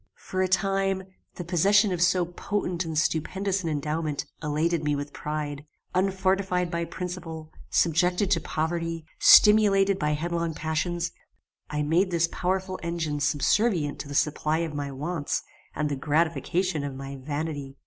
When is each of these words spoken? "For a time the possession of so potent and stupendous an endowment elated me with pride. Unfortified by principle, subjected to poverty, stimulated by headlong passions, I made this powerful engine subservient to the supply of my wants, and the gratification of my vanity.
"For 0.17 0.41
a 0.41 0.47
time 0.47 1.03
the 1.35 1.43
possession 1.43 1.91
of 1.91 2.01
so 2.01 2.25
potent 2.25 2.85
and 2.85 2.97
stupendous 2.97 3.61
an 3.61 3.69
endowment 3.69 4.25
elated 4.41 4.83
me 4.83 4.95
with 4.95 5.13
pride. 5.13 5.63
Unfortified 5.93 6.71
by 6.71 6.85
principle, 6.85 7.51
subjected 7.69 8.31
to 8.31 8.41
poverty, 8.41 9.05
stimulated 9.19 9.99
by 9.99 10.13
headlong 10.13 10.55
passions, 10.55 11.11
I 11.69 11.83
made 11.83 12.09
this 12.09 12.27
powerful 12.31 12.79
engine 12.81 13.19
subservient 13.19 13.99
to 13.99 14.07
the 14.07 14.15
supply 14.15 14.57
of 14.65 14.73
my 14.73 14.91
wants, 14.91 15.43
and 15.75 15.87
the 15.87 15.95
gratification 15.95 16.83
of 16.83 16.95
my 16.95 17.17
vanity. 17.17 17.77